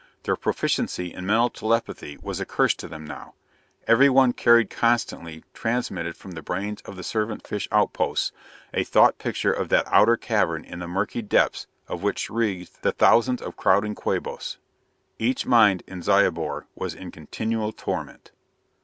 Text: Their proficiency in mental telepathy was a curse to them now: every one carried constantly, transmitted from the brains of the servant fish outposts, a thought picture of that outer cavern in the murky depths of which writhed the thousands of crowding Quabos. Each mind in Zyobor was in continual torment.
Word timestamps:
Their 0.23 0.35
proficiency 0.35 1.13
in 1.13 1.27
mental 1.27 1.51
telepathy 1.51 2.17
was 2.23 2.39
a 2.39 2.45
curse 2.47 2.73
to 2.73 2.87
them 2.87 3.05
now: 3.05 3.35
every 3.85 4.09
one 4.09 4.33
carried 4.33 4.71
constantly, 4.71 5.43
transmitted 5.53 6.17
from 6.17 6.31
the 6.31 6.41
brains 6.41 6.81
of 6.85 6.95
the 6.95 7.03
servant 7.03 7.45
fish 7.45 7.67
outposts, 7.71 8.31
a 8.73 8.83
thought 8.83 9.19
picture 9.19 9.53
of 9.53 9.69
that 9.69 9.85
outer 9.85 10.17
cavern 10.17 10.65
in 10.65 10.79
the 10.79 10.87
murky 10.87 11.21
depths 11.21 11.67
of 11.87 12.01
which 12.01 12.31
writhed 12.31 12.81
the 12.81 12.91
thousands 12.93 13.43
of 13.43 13.55
crowding 13.55 13.93
Quabos. 13.93 14.57
Each 15.19 15.45
mind 15.45 15.83
in 15.85 16.01
Zyobor 16.01 16.65
was 16.73 16.95
in 16.95 17.11
continual 17.11 17.71
torment. 17.71 18.31